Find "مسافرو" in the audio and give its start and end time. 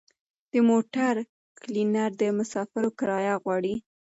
2.39-2.89